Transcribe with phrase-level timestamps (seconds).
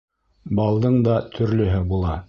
[0.59, 2.17] Балдың датөрлөһө була